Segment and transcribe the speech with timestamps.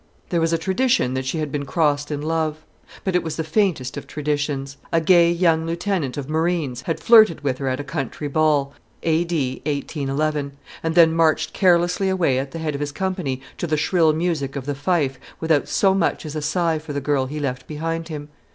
[0.29, 2.65] There was a tradition that she had been crossed in love;
[3.03, 4.77] but it was the faintest of traditions.
[4.91, 9.61] A gay young lieutenant of marines had flirted with her at a country ball (A.D.
[9.67, 14.11] 1811), and then marched carelessly away at the head of his company to the shrill
[14.11, 17.67] music of the fife, without so much as a sigh for the girl he left
[17.67, 18.29] behind him.